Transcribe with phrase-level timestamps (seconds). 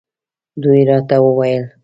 [0.61, 1.63] دوی راته وویل.